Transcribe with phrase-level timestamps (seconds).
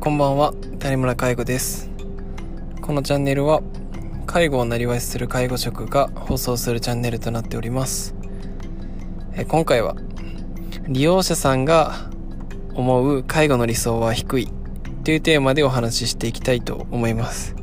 [0.00, 1.90] こんばんは谷村介護です。
[2.80, 3.60] このチャンネルは
[4.26, 8.14] 介護をなりわいする介護職が放送するチャンネルとなっております。
[9.34, 9.94] え今回は
[10.88, 12.10] 利用者さんが
[12.72, 14.48] 思う介護の理想は低い
[15.04, 17.54] というテーマでお話ししていきたいと思います、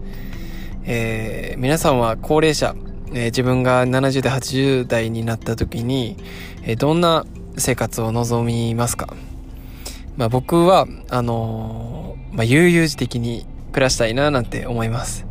[0.84, 2.76] えー、皆さんは高齢者、
[3.14, 6.18] えー、自分が70代80代になった時に、
[6.62, 7.26] えー、どんな
[7.58, 9.16] 生活を望みますか？
[10.18, 12.07] まあ僕は、あの、
[12.38, 15.26] まあ悠々自適に暮らしたいななんて思います。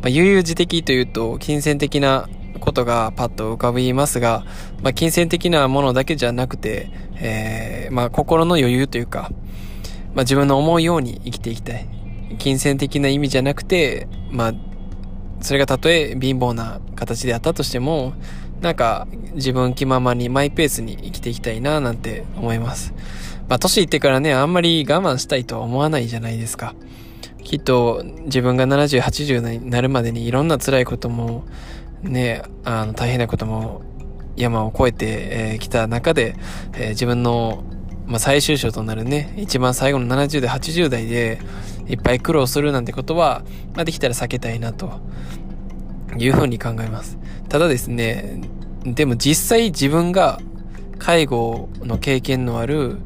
[0.00, 2.28] まあ悠々自適というと、金銭的な
[2.60, 4.44] ことがパッと浮かびますが、
[4.82, 9.30] まあ金銭的なものだけじゃなくて、えー、まあ心の余裕というか、
[10.14, 11.86] まあ自分の思うように生きていきたい。
[12.38, 14.54] 金銭的な意味じゃなくて、まあ、
[15.40, 18.14] それがたとえ貧乏な形であったとしても、
[18.60, 22.94] なんか自分気ままにマイペースに生きていきたいななんて思います。
[23.48, 26.74] まあ、年いってからね、あんまり我慢したいとは思わないじゃないですか。
[27.44, 31.44] きっと自分が70、80になるまでにいろんな辛いことも、
[32.02, 33.82] ね、あの、大変なことも
[34.36, 36.34] 山を越えてき、た中で、
[36.74, 37.62] えー、自分の、
[38.06, 41.38] まあ、最終章となるね、一番最後の70代、80代で
[41.88, 43.44] いっぱい苦労するなんてことは、
[43.74, 45.00] まあ、できたら避けたいなと
[46.18, 47.16] いうふうに考えます。
[47.48, 48.40] ただですね、
[48.84, 50.40] でも実際自分が
[50.98, 52.98] 介護の経験のある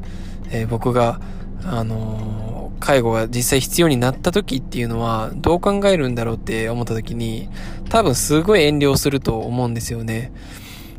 [0.51, 1.19] えー、僕が、
[1.63, 7.49] あのー、介護が実際必要になった時っていうのは、どう考えるんだろうって思った時に、
[7.89, 10.31] 多分すごい遠慮すると思うんですよね。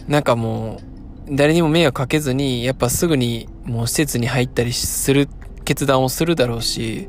[0.08, 0.80] なんかも
[1.28, 5.28] う、誰にも迷惑かけずに、やっぱすぐにもう施設に入ったりする
[5.64, 7.08] 決断をするだろうし、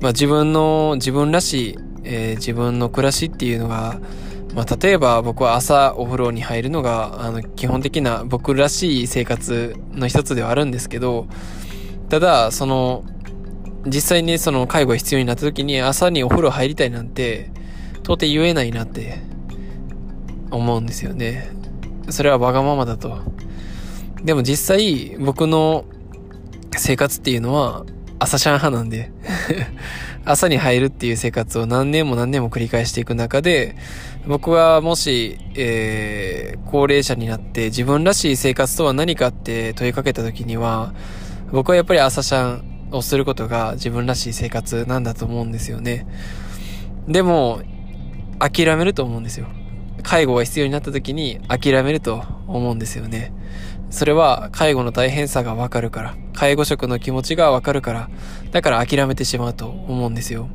[0.00, 3.98] まあ自分の、自分らしい、えー、自分の暮らしっていうのが、
[4.54, 11.26] まあ、例えば僕は朝お風呂に入るのが、あの、基本的な僕らしい生活の一つではあるんですけど、
[12.08, 13.04] ただ、その、
[13.86, 17.50] 実際にその介護が必要になった時に朝にお風呂入りたいなんて、
[17.98, 19.18] 到底言えないなって
[20.50, 21.50] 思うんですよね。
[22.10, 23.18] それはわがままだと。
[24.24, 25.84] でも実際僕の
[26.76, 27.84] 生活っていうのは
[28.18, 29.12] 朝シャン派なんで
[30.24, 33.76] 朝に入るっていう生活を何年も何年も繰り返していく中で、
[34.26, 40.92] 僕はもし、えー、高齢者になって自分らしい生活とは何かって問いかけた時には、
[41.52, 46.06] 僕はやっぱり朝シャンをすることが自分らしい生活なんだと思うんですよね。
[47.06, 47.62] でも、
[48.38, 49.46] 諦めると思うんですよ。
[50.02, 53.32] 介護が必要になった時に諦めると思うんですよね。
[53.90, 58.10] それは介護の大変さがわかるから、介護職の気持ちがわかるから、
[58.52, 60.48] だから諦めてしまうと思うんですよ。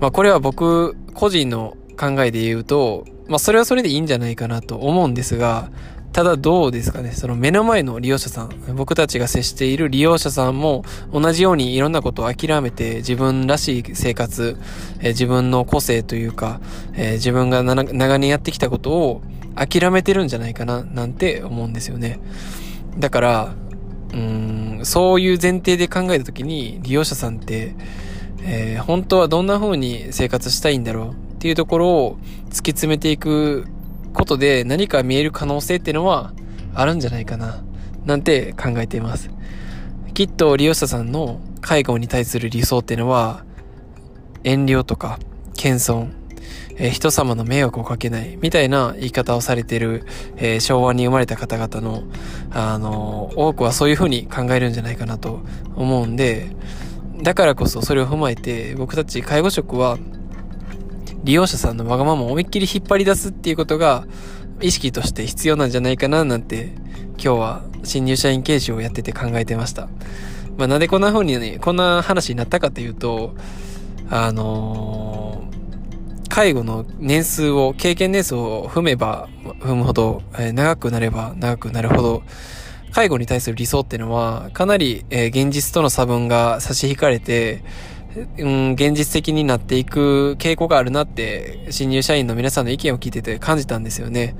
[0.00, 5.70] まあこれは僕個人の考えで言うと、まあそれはそれでいいんじゃないかなと思うんですが、
[6.14, 14.56] ただどうですかね、その目の前の利用者さん、僕たちが接している利用者さんも同じようにいろんなことを諦めて自分らしい生活、
[15.00, 16.60] えー、自分の個性というか、
[16.92, 19.22] えー、自分が長年やってきたことを
[19.56, 22.20] 諦めてるんじゃないかな、なんて思うんですよね。
[22.96, 23.54] だから、
[24.12, 27.74] うん、そういう前提で考えたときに利用者さんって、
[28.44, 32.18] えー、本当はどんな風に生活したいんだろうっていうところを
[32.50, 33.66] 突き詰めていく
[34.14, 36.32] ことで何か見える可能性っていうのは
[36.74, 37.62] あるんじゃないかな、
[38.06, 39.28] なんて考えています。
[40.14, 43.44] きっと利用者さんの介護に対する理想っていうのは、
[44.44, 45.18] 遠慮とか、
[45.56, 46.08] 謙遜、
[46.76, 50.04] えー、人様の迷惑をかけないみたいな言い方をされている、
[50.36, 52.04] えー、昭和に生まれた方々の、
[52.50, 55.40] あのー、多くはそういうふうに考えるんじゃないかなと
[55.76, 56.50] 思うんで、
[57.22, 59.98] だからこそそれを踏まえて僕たち介護職は
[61.24, 64.06] 利用者さんのわがままを思いっきり引っ張り出すっていうことが
[64.60, 66.72] 意識として必要なんじゃないかななんて
[67.12, 69.88] 今日は新入社員研修をやってて考えてました。
[70.56, 73.34] まあ、なんでこんな風にね、こんな話になったかというと、
[74.08, 79.28] あのー、介護の年数を、経験年数を踏めば
[79.60, 82.22] 踏むほど、えー、長くなれば長くなるほど、
[82.92, 87.64] 介護に対する理想っていうのは、かなり、えー、現実との差分が差し引かれて、
[88.38, 94.36] うん、現実的になっていく傾向があるなって、新入社員の皆さんの意見を聞いてて感じたんですよね。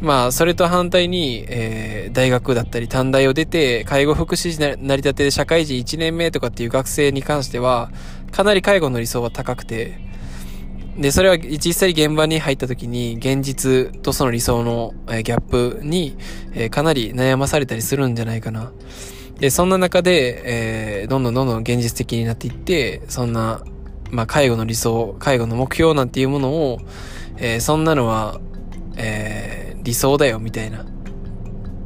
[0.00, 7.90] まあ、それと反対に、えー、大学だったり短大を出て、介護福祉士なり立てで社会人1年目とかっていう学生に関しては、
[8.30, 9.98] かなり介護の理想は高くて、
[10.98, 16.16] で、それは実際現場に入った時に、現実とその理想の、えー、ギャップに、
[16.52, 18.72] えー、かなり悩まされたりするんじゃないかな。
[19.44, 23.62] で、そんな中で、えー、どんどんどんどん現実的になっていって、そんな、
[24.10, 26.78] まあ、介護の理想、介護の目標なんていうものを、
[27.36, 28.40] えー、そんなのは、
[28.96, 30.80] えー、理想だよ、みたいな。
[30.80, 30.86] っ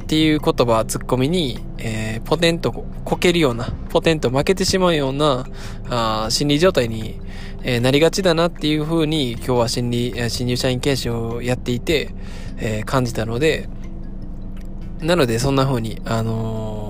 [0.07, 5.45] ていう言葉、ツッコミに、えー、ポテンとこけるような、ポテンと負けてしまうような、
[5.89, 7.19] あ心理状態に、
[7.63, 12.15] えー、なりがちだなっていうふうに、今日は心理、新入社員研修をやっていて、
[12.55, 13.67] えー、感じたので、
[15.01, 16.88] なので、そんな風に、あのー、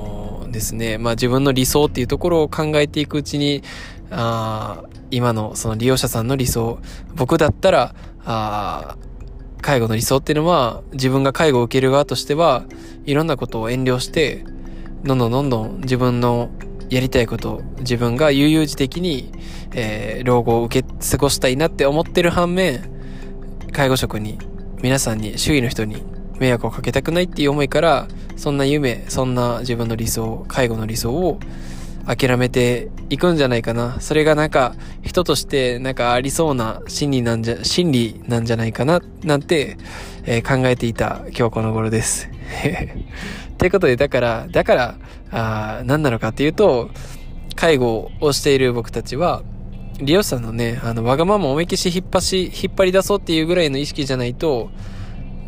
[0.51, 3.63] ですね、まあ自分の理想っていうところを考えていくうちに、
[4.11, 6.79] あ今のその利用者さんの理想、
[7.15, 8.97] 僕だったら、あ
[9.61, 12.65] 介護の理想っていうのは、自分が介護を受ける側としては、
[13.05, 14.45] いろんなことを遠慮して、
[15.03, 16.49] どんどんどんどん自分の
[16.89, 19.31] やりたいこと、自分が悠々自適に、
[19.73, 22.81] えー、老後を受け過ごしたいなって思ってる反面、
[23.71, 24.39] 介護職に、
[24.81, 26.03] 皆さんに、周囲の人に
[26.39, 28.07] 迷惑をかけたくないっていう思いから、
[28.39, 31.41] そんな夢、そんな自分の理想、介護の理想を
[32.07, 33.99] 諦めていくんじゃないかな。
[33.99, 39.77] それがなんか、人としてなんかありそうな心理なんじゃ、心理なんじゃないかな、なんて、
[40.23, 42.29] えー、考えていた今日この頃です。
[43.59, 44.95] ということで、だから、だから、
[45.31, 46.91] あ何なのかっていうと、
[47.55, 49.43] 介護をしている僕たちは、
[49.99, 54.69] 利用者のね、あの、わがまま思い消し引っ張し、引っ張り出そうっていうぐらいの意識じゃないと、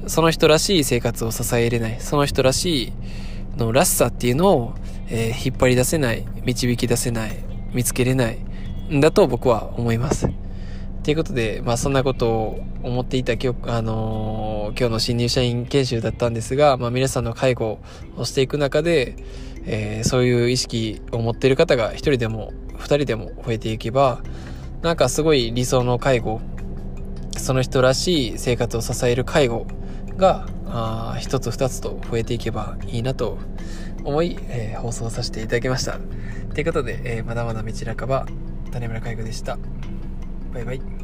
[0.08, 2.94] その人らしい生活を支えれない、その人らしい
[3.58, 4.74] のらしさっていうのを、
[5.10, 7.38] えー、引っ張り出せない、導き出せない、
[7.74, 8.40] 見つけれない、
[8.92, 10.30] んだと僕は思います。
[11.04, 17.80] ということで、まあそんなことを思っていた今日、あのー、今日の新入社員研修だったんですが、まあ皆さんの介護
[18.18, 19.16] をしていく中で、
[19.66, 24.22] えー、そういう意識を持っている方が一人でも二人でも増えていけば、
[24.82, 26.42] なんかすごい理想の介護、
[27.38, 29.68] その人らしい生活を支える介護
[30.22, 33.38] があ一つ二つと増えていけばいいなと
[34.06, 36.00] 思い、えー、放送させていただきました。
[36.54, 38.26] ということで、えー、まだまだ道半ば、
[38.72, 39.58] 種村介護でした。
[40.54, 41.01] バイバイ。